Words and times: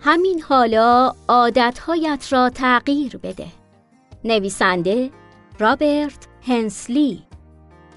همین 0.00 0.42
حالا 0.42 1.14
عادتهایت 1.28 2.26
را 2.30 2.50
تغییر 2.50 3.16
بده. 3.16 3.46
نویسنده 4.24 5.10
رابرت 5.58 6.28
هنسلی 6.46 7.22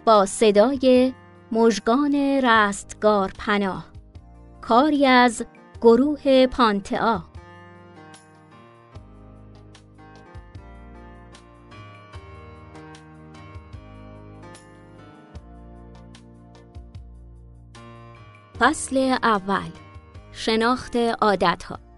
با 0.06 0.26
صدای 0.26 1.14
مژگان 1.52 2.16
رستگار 2.44 3.32
پناه. 3.38 3.86
کاری 4.62 5.06
از 5.06 5.46
گروه 5.82 6.48
پانتئا. 6.48 7.24
فصل 18.60 19.18
اول 19.24 19.70
شناخت 20.32 20.96
عادت 20.96 21.64
ها 21.64 21.91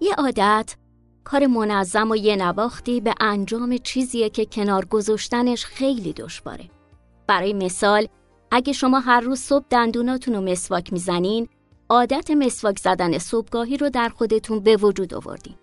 یه 0.00 0.14
عادت 0.14 0.76
کار 1.24 1.46
منظم 1.46 2.10
و 2.10 2.16
یه 2.16 2.36
نواختی 2.36 3.00
به 3.00 3.14
انجام 3.20 3.76
چیزیه 3.76 4.30
که 4.30 4.46
کنار 4.46 4.84
گذاشتنش 4.84 5.64
خیلی 5.64 6.12
دشواره. 6.12 6.70
برای 7.26 7.52
مثال 7.52 8.08
اگه 8.50 8.72
شما 8.72 9.00
هر 9.00 9.20
روز 9.20 9.40
صبح 9.40 9.64
دندوناتون 9.70 10.34
رو 10.34 10.40
مسواک 10.40 10.92
می‌زنین 10.92 11.48
عادت 11.88 12.30
مسواک 12.30 12.78
زدن 12.78 13.18
صبحگاهی 13.18 13.76
رو 13.76 13.90
در 13.90 14.08
خودتون 14.08 14.60
به 14.60 14.76
وجود 14.76 15.14
آوردین. 15.14 15.54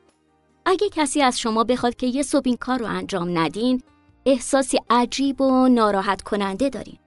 اگه 0.66 0.90
کسی 0.90 1.22
از 1.22 1.40
شما 1.40 1.64
بخواد 1.64 1.96
که 1.96 2.08
یه 2.08 2.24
صبح 2.24 2.44
این 2.46 2.58
کار 2.58 2.80
رو 2.80 2.86
انجام 2.86 3.38
ندین 3.38 3.82
احساسی 4.26 4.80
عجیب 4.90 5.42
و 5.42 5.68
ناراحت 5.68 6.22
کننده 6.22 6.70
دارین. 6.70 6.98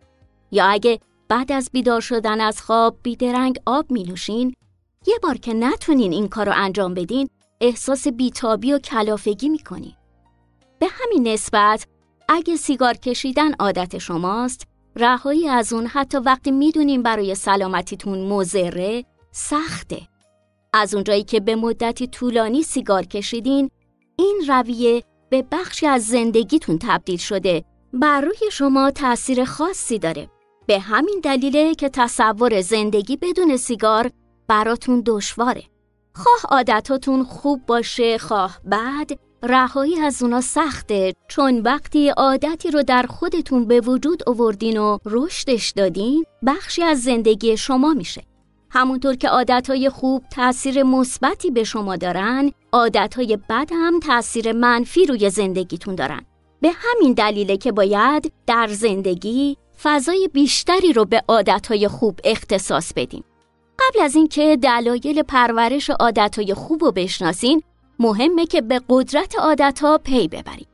یا 0.51 0.67
اگه 0.67 1.01
بعد 1.29 1.53
از 1.53 1.71
بیدار 1.73 2.01
شدن 2.01 2.41
از 2.41 2.63
خواب 2.63 2.97
بیدرنگ 3.03 3.59
آب 3.67 3.91
می 3.91 4.05
نوشین 4.05 4.55
یه 5.09 5.19
بار 5.23 5.37
که 5.37 5.55
نتونین 5.55 6.13
این 6.13 6.29
کار 6.29 6.47
رو 6.47 6.53
انجام 6.57 6.95
بدین 6.95 7.29
احساس 7.61 8.09
بیتابی 8.09 8.73
و 8.73 8.79
کلافگی 8.79 9.49
می 9.49 9.59
کنین. 9.59 9.95
به 10.79 10.87
همین 10.91 11.29
نسبت 11.29 11.87
اگه 12.29 12.57
سیگار 12.57 12.95
کشیدن 12.95 13.53
عادت 13.53 13.99
شماست 13.99 14.67
رهایی 14.97 15.49
از 15.49 15.73
اون 15.73 15.87
حتی 15.87 16.19
وقتی 16.19 16.51
می‌دونیم 16.51 17.03
برای 17.03 17.35
سلامتیتون 17.35 18.29
مزره 18.29 19.05
سخته. 19.33 20.01
از 20.73 20.95
اونجایی 20.95 21.25
که 21.25 21.41
به 21.41 21.57
مدتی 21.57 22.07
طولانی 22.07 22.63
سیگار 22.63 23.07
کشیدین 23.07 23.71
این 24.17 24.43
رویه 24.49 25.03
به 25.31 25.45
بخشی 25.53 25.87
از 25.87 26.07
زندگیتون 26.07 26.79
تبدیل 26.83 27.19
شده 27.19 27.65
بر 27.93 28.21
روی 28.21 28.51
شما 28.53 28.91
تأثیر 28.91 29.45
خاصی 29.45 29.99
داره 29.99 30.31
به 30.67 30.79
همین 30.79 31.21
دلیله 31.25 31.75
که 31.75 31.89
تصور 31.89 32.61
زندگی 32.61 33.17
بدون 33.17 33.57
سیگار 33.57 34.11
براتون 34.49 35.03
دشواره. 35.07 35.63
خواه 36.15 36.53
عادتاتون 36.57 37.25
خوب 37.25 37.67
باشه 37.67 38.19
خواه 38.19 38.59
بعد 38.65 39.11
رهایی 39.43 40.01
از 40.01 40.23
اونا 40.23 40.41
سخته 40.41 41.13
چون 41.29 41.61
وقتی 41.61 42.09
عادتی 42.09 42.71
رو 42.71 42.83
در 42.83 43.07
خودتون 43.09 43.65
به 43.67 43.81
وجود 43.81 44.23
آوردین 44.29 44.79
و 44.79 44.99
رشدش 45.07 45.71
دادین 45.71 46.25
بخشی 46.47 46.83
از 46.83 47.03
زندگی 47.03 47.57
شما 47.57 47.95
میشه. 47.95 48.23
همونطور 48.71 49.15
که 49.15 49.29
عادتهای 49.29 49.89
خوب 49.89 50.25
تأثیر 50.33 50.83
مثبتی 50.83 51.51
به 51.51 51.65
شما 51.65 51.97
دارن، 51.97 52.53
عادتهای 52.73 53.39
بد 53.51 53.71
هم 53.73 54.01
تأثیر 54.01 54.53
منفی 54.53 55.07
روی 55.07 55.31
زندگیتون 55.31 55.95
دارن. 55.95 56.25
به 56.61 56.71
همین 56.75 57.13
دلیله 57.13 57.57
که 57.57 57.73
باید 57.73 58.33
در 58.47 58.67
زندگی 58.67 59.57
فضای 59.83 60.29
بیشتری 60.33 60.93
رو 60.93 61.05
به 61.05 61.23
عادتهای 61.29 61.89
خوب 61.89 62.21
اختصاص 62.25 62.93
بدیم. 62.97 63.25
قبل 63.89 64.01
از 64.01 64.15
اینکه 64.15 64.59
دلایل 64.63 65.23
پرورش 65.23 65.91
عادتهای 65.91 66.55
خوب 66.55 66.85
رو 66.85 66.93
بشناسین، 66.93 67.63
مهمه 67.99 68.47
که 68.47 68.61
به 68.61 68.81
قدرت 68.89 69.39
عادتها 69.39 69.99
پی 69.99 70.29
ببریم. 70.29 70.67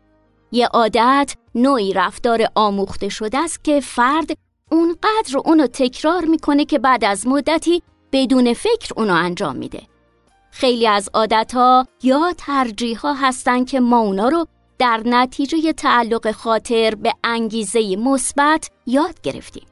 یه 0.53 0.67
عادت 0.67 1.35
نوعی 1.55 1.93
رفتار 1.93 2.47
آموخته 2.55 3.09
شده 3.09 3.39
است 3.39 3.65
که 3.65 3.81
فرد 3.81 4.31
اونقدر 4.73 5.39
اونو 5.45 5.67
تکرار 5.67 6.25
می‌کنه 6.25 6.65
که 6.65 6.79
بعد 6.79 7.05
از 7.05 7.27
مدتی 7.27 7.83
بدون 8.13 8.53
فکر 8.53 8.93
اونو 8.97 9.15
انجام 9.15 9.57
میده. 9.57 9.83
خیلی 10.51 10.87
از 10.87 11.09
عادتها 11.15 11.87
یا 12.03 12.35
ترجیح 12.39 12.99
ها 12.99 13.15
هستن 13.15 13.65
که 13.65 13.81
ما 13.81 13.99
اونا 13.99 14.29
رو 14.29 14.47
در 14.79 15.03
نتیجه 15.05 15.73
تعلق 15.73 16.31
خاطر 16.31 16.95
به 16.95 17.13
انگیزه 17.25 17.97
مثبت 17.97 18.71
یاد 18.87 19.21
گرفتیم. 19.21 19.67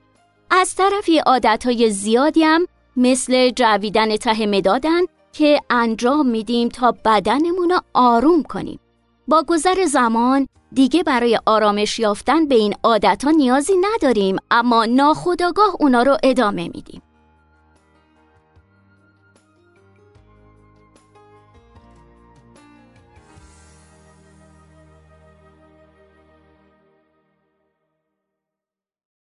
از 0.51 0.75
طرفی 0.75 1.19
عادتهای 1.19 1.91
زیادی 1.91 2.45
هم 2.45 2.67
مثل 2.97 3.51
جویدن 3.51 4.17
ته 4.17 4.47
مدادن 4.47 5.01
که 5.33 5.61
انجام 5.71 6.27
میدیم 6.27 6.69
تا 6.69 6.95
بدنمون 7.05 7.71
رو 7.71 7.81
آروم 7.95 8.43
کنیم. 8.43 8.81
با 9.29 9.45
گذر 9.49 9.85
زمان 9.85 10.47
دیگه 10.73 11.03
برای 11.03 11.39
آرامش 11.47 11.99
یافتن 11.99 12.47
به 12.49 12.55
این 12.55 12.75
عادتها 12.83 13.31
نیازی 13.31 13.73
نداریم 13.81 14.37
اما 14.51 14.85
ناخداگاه 14.85 15.77
اونا 15.81 16.03
رو 16.03 16.17
ادامه 16.23 16.71
میدیم. 16.75 17.03